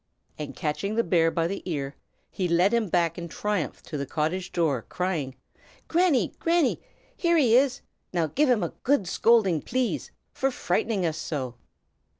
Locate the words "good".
8.81-9.07